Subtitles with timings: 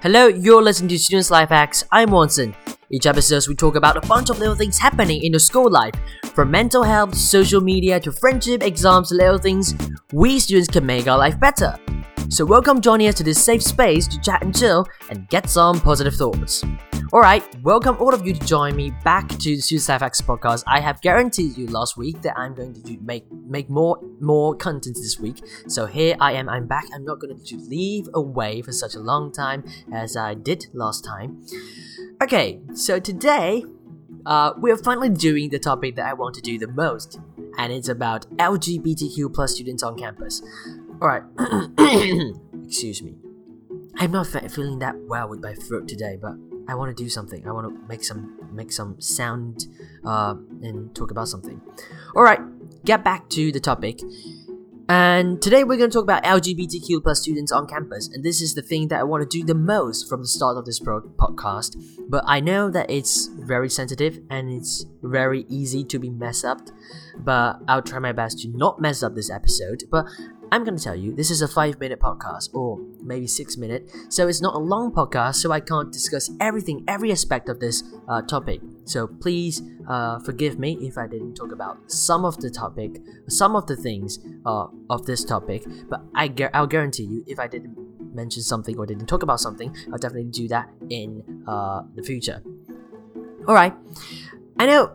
[0.00, 1.82] Hello, you're listening to Students Life Hacks.
[1.90, 2.54] I'm Wanson.
[2.88, 5.92] Each episode, we talk about a bunch of little things happening in the school life.
[6.34, 9.74] From mental health, social media, to friendship, exams, little things,
[10.12, 11.76] we students can make our life better.
[12.30, 15.80] So, welcome joining us to this safe space to chat and chill and get some
[15.80, 16.62] positive thoughts.
[17.10, 20.62] Alright, welcome all of you to join me back to the Life Hacks podcast.
[20.66, 24.96] I have guaranteed you last week that I'm going to make make more more content
[24.96, 25.42] this week.
[25.68, 26.84] So here I am, I'm back.
[26.94, 31.06] I'm not going to leave away for such a long time as I did last
[31.06, 31.46] time.
[32.22, 33.64] Okay, so today
[34.26, 37.18] uh, we're finally doing the topic that I want to do the most,
[37.56, 40.42] and it's about LGBTQ plus students on campus.
[41.00, 41.22] Alright,
[42.66, 43.14] excuse me.
[43.98, 46.32] I'm not feeling that well with my throat today, but
[46.68, 47.46] I want to do something.
[47.46, 49.66] I want to make some make some sound
[50.04, 51.60] uh, and talk about something.
[52.16, 52.40] All right,
[52.84, 54.00] get back to the topic.
[54.90, 58.54] And today we're going to talk about LGBTQ plus students on campus, and this is
[58.54, 61.02] the thing that I want to do the most from the start of this pro-
[61.02, 61.76] podcast.
[62.08, 66.62] But I know that it's very sensitive and it's very easy to be messed up.
[67.18, 69.84] But I'll try my best to not mess up this episode.
[69.90, 70.06] But
[70.50, 73.90] I'm going to tell you, this is a 5 minute podcast, or maybe 6 minute,
[74.08, 77.82] so it's not a long podcast, so I can't discuss everything, every aspect of this
[78.08, 78.60] uh, topic.
[78.84, 83.56] So please uh, forgive me if I didn't talk about some of the topic, some
[83.56, 87.46] of the things uh, of this topic, but I gu- I'll guarantee you, if I
[87.46, 87.76] didn't
[88.14, 92.42] mention something or didn't talk about something, I'll definitely do that in uh, the future.
[93.46, 93.74] Alright,
[94.58, 94.92] I know.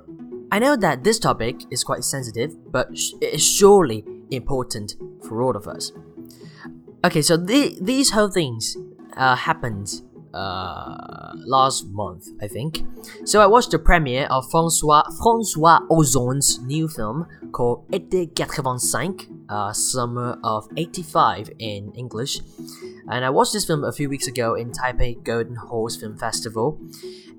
[0.51, 4.95] I know that this topic is quite sensitive, but sh- it is surely important
[5.27, 5.91] for all of us.
[7.05, 8.77] Okay, so the, these whole things
[9.17, 10.01] uh, happened
[10.33, 12.83] uh, last month, I think.
[13.25, 19.73] So I watched the premiere of Francois Francois Ozon's new film called Été 85, uh,
[19.73, 22.39] Summer of 85 in English.
[23.09, 26.79] And I watched this film a few weeks ago in Taipei Golden Horse Film Festival.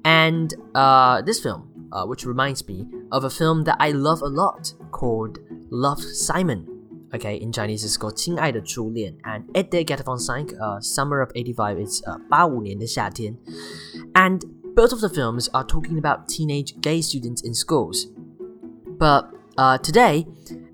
[0.05, 4.29] And uh, this film, uh, which reminds me of a film that I love a
[4.29, 5.39] lot called
[5.71, 6.74] Love Simon.
[7.14, 11.32] Okay, in Chinese it's called 亲爱的初恋 and It Day Get On Sank, uh, Summer of
[11.34, 13.36] 85 is uh, 85年的夏天
[14.14, 14.42] and
[14.76, 18.08] both of the films are talking about teenage gay students in schools.
[18.98, 20.26] But uh, today,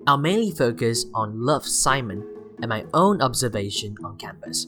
[0.06, 2.22] I'll mainly focus on Love Simon
[2.60, 4.66] and my own observation on campus.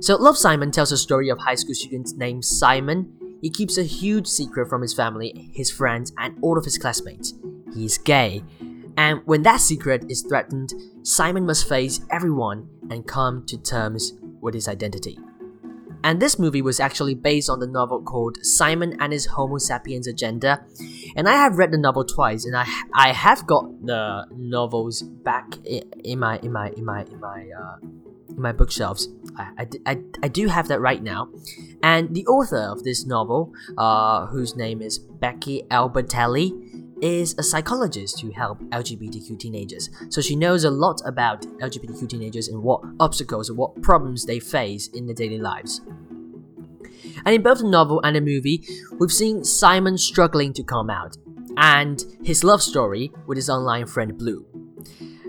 [0.00, 3.12] So, Love Simon tells a story of high school student named Simon.
[3.40, 7.32] He keeps a huge secret from his family, his friends, and all of his classmates.
[7.74, 8.42] He's gay
[8.97, 14.53] and when that secret is threatened, Simon must face everyone and come to terms with
[14.53, 15.17] his identity.
[16.03, 20.07] And this movie was actually based on the novel called Simon and His Homo Sapiens
[20.07, 20.65] Agenda.
[21.15, 25.57] And I have read the novel twice, and I I have got the novels back
[25.65, 27.77] in my in my in my in my uh,
[28.29, 29.09] in my bookshelves.
[29.37, 31.29] I, I, I, I do have that right now.
[31.83, 36.51] And the author of this novel, uh, whose name is Becky Albertalli,
[37.01, 39.89] is a psychologist who help LGBTQ teenagers.
[40.09, 44.39] So she knows a lot about LGBTQ teenagers and what obstacles or what problems they
[44.39, 45.81] face in their daily lives.
[47.25, 48.65] And in both the novel and the movie,
[48.99, 51.17] we've seen Simon struggling to come out,
[51.57, 54.45] and his love story with his online friend Blue.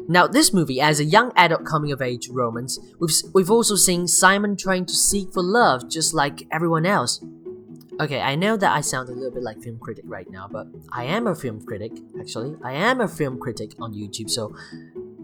[0.09, 4.09] Now, this movie, as a young adult coming of age romance, we've, we've also seen
[4.09, 7.25] Simon trying to seek for love just like everyone else,
[8.03, 10.67] Okay, I know that I sound a little bit like film critic right now, but
[10.91, 11.93] I am a film critic.
[12.19, 14.57] Actually, I am a film critic on YouTube, so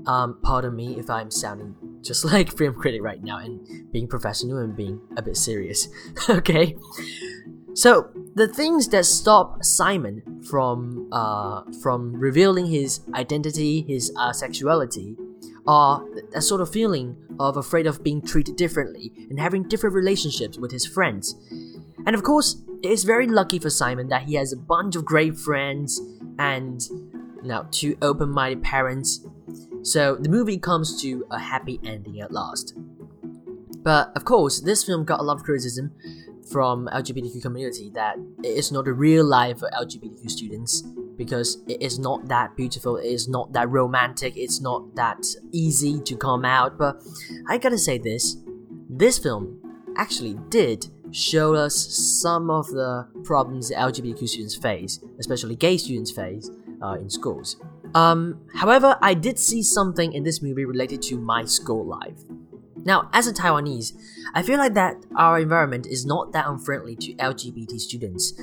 [0.06, 4.58] um, pardon me if I'm sounding just like film critic right now and being professional
[4.58, 5.88] and being a bit serious.
[6.30, 6.76] okay,
[7.74, 15.16] so the things that stop Simon from uh, from revealing his identity, his uh, sexuality,
[15.66, 20.58] are a sort of feeling of afraid of being treated differently and having different relationships
[20.58, 21.34] with his friends.
[22.06, 25.36] And of course, it's very lucky for Simon that he has a bunch of great
[25.36, 26.00] friends
[26.38, 26.80] and
[27.42, 29.26] now two open-minded parents.
[29.82, 32.75] So the movie comes to a happy ending at last.
[33.82, 35.92] But of course, this film got a lot of criticism
[36.50, 40.82] from LGBTQ community that it is not a real life for LGBTQ students
[41.16, 46.00] because it is not that beautiful, it is not that romantic, it's not that easy
[46.00, 46.78] to come out.
[46.78, 47.02] But
[47.48, 48.36] I gotta say this,
[48.88, 49.60] this film
[49.96, 51.75] actually did show us
[52.20, 56.50] some of the problems LGBTQ students face, especially gay students face
[56.82, 57.56] uh, in schools.
[57.94, 62.20] Um, however, I did see something in this movie related to my school life.
[62.84, 63.93] Now, as a Taiwanese,
[64.34, 68.34] I feel like that our environment is not that unfriendly to LGBT students.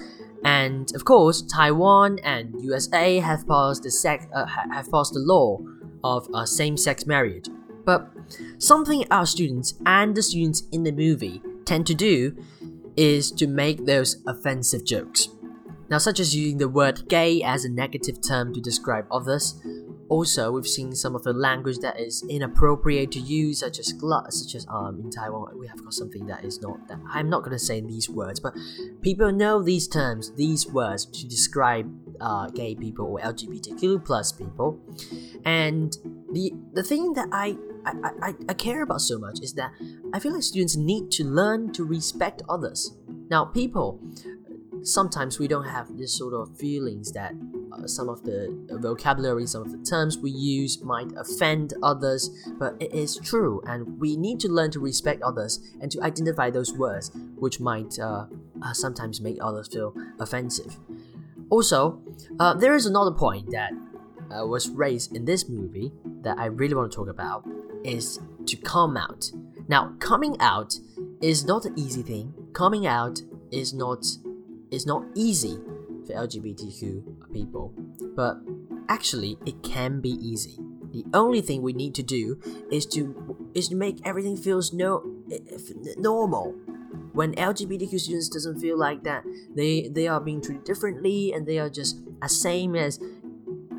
[0.43, 5.59] And of course, Taiwan and USA have passed the sex, uh, have passed the law
[6.03, 7.47] of uh, same-sex marriage.
[7.85, 8.11] But
[8.57, 12.35] something our students and the students in the movie tend to do
[12.97, 15.29] is to make those offensive jokes.
[15.89, 19.61] Now, such as using the word gay as a negative term to describe others.
[20.07, 24.31] Also, we've seen some of the language that is inappropriate to use, such as glut,
[24.33, 27.43] such as um in Taiwan we have got something that is not that I'm not
[27.43, 28.53] gonna say these words, but
[29.01, 31.87] people know these terms, these words to describe
[32.21, 34.79] uh, gay people or LGBTQ plus people.
[35.43, 35.95] And
[36.31, 39.71] the the thing that I I, I, I care about so much is that
[40.13, 42.97] I feel like students need to learn to respect others.
[43.29, 43.99] Now, people,
[44.81, 47.33] sometimes we don't have this sort of feelings that
[47.71, 52.75] uh, some of the vocabulary, some of the terms we use might offend others, but
[52.79, 56.73] it is true, and we need to learn to respect others and to identify those
[56.73, 58.25] words which might uh,
[58.61, 60.77] uh, sometimes make others feel offensive.
[61.49, 62.01] Also,
[62.39, 63.71] uh, there is another point that
[64.31, 67.45] uh, was raised in this movie that I really want to talk about
[67.83, 69.31] is to come out.
[69.67, 70.75] Now, coming out
[71.21, 72.33] is not an easy thing.
[72.53, 73.21] Coming out
[73.51, 74.05] is not
[74.71, 75.59] is not easy
[76.05, 77.73] for LGBTQ people,
[78.15, 78.37] but
[78.89, 80.57] actually it can be easy.
[80.91, 82.39] The only thing we need to do
[82.71, 85.03] is to is to make everything feels no
[85.97, 86.55] normal.
[87.13, 89.23] When LGBTQ students doesn't feel like that
[89.55, 92.99] they they are being treated differently and they are just as same as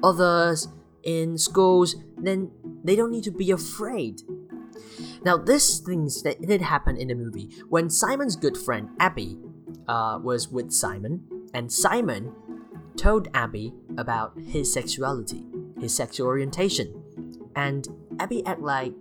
[0.03, 0.69] others
[1.03, 2.51] in schools, then
[2.83, 4.23] they don't need to be afraid.
[5.25, 9.39] Now, this things that did happen in the movie when Simon's good friend Abby
[9.89, 11.23] uh, was with Simon,
[11.55, 12.33] and Simon
[12.97, 15.47] told Abby about his sexuality,
[15.81, 17.03] his sexual orientation,
[17.55, 17.89] and
[18.19, 18.93] Abby act like,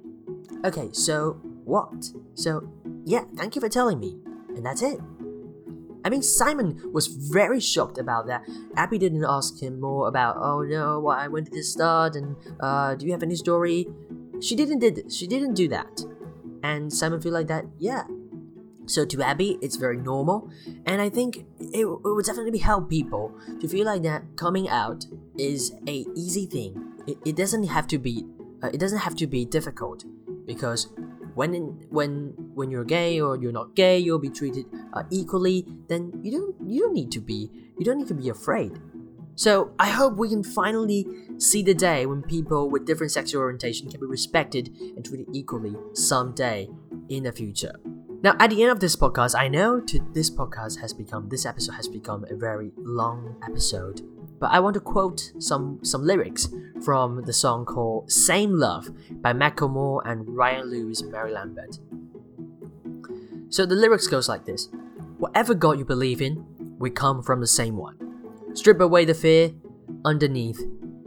[0.64, 2.12] okay, so what?
[2.34, 2.70] So
[3.06, 4.18] yeah, thank you for telling me,
[4.50, 5.00] and that's it.
[6.04, 8.44] I mean, Simon was very shocked about that.
[8.76, 12.96] Abby didn't ask him more about, oh no, why when did this start, and uh,
[12.96, 13.88] do you have any story?
[14.42, 16.02] She didn't did she didn't do that,
[16.64, 18.04] and Simon feel like that, yeah.
[18.88, 20.50] So to Abby, it's very normal,
[20.86, 25.06] and I think it, it would definitely help people to feel like that coming out
[25.38, 26.94] is a easy thing.
[27.08, 28.26] It, it doesn't have to be
[28.62, 30.06] uh, it doesn't have to be difficult
[30.46, 30.94] because
[31.36, 35.66] when in, when when you're gay or you're not gay, you'll be treated uh, equally.
[35.88, 38.80] Then you don't you don't need to be you don't need to be afraid.
[39.36, 41.06] So I hope we can finally
[41.38, 45.76] see the day when people with different sexual orientation can be respected and treated equally
[45.94, 46.70] someday
[47.10, 47.76] in the future.
[48.24, 51.46] Now, at the end of this podcast, I know to, this podcast has become this
[51.46, 54.02] episode has become a very long episode,
[54.40, 56.50] but I want to quote some some lyrics
[56.84, 58.90] from the song called "Same Love"
[59.22, 61.80] by Macklemore and Ryan Lewis Mary Lambert.
[63.50, 64.70] So the lyrics goes like this:
[65.18, 66.46] Whatever God you believe in,
[66.78, 67.98] we come from the same one.
[68.54, 69.52] Strip away the fear,
[70.06, 70.62] underneath,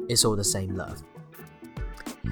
[0.09, 1.03] it's all the same love.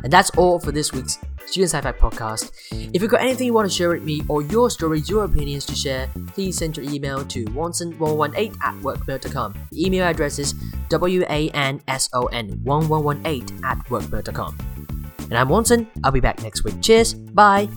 [0.02, 2.50] And that's all for this week's Student Sci-Fi podcast.
[2.94, 5.64] If you've got anything you want to share with me or your stories, your opinions
[5.66, 9.54] to share, please send your email to wanson118 at workmail.com.
[9.70, 10.54] The email address is
[10.90, 14.58] wanson1118 at workmail.com.
[15.28, 15.88] And I'm Wanson.
[16.04, 16.80] I'll be back next week.
[16.80, 17.14] Cheers.
[17.14, 17.68] Bye.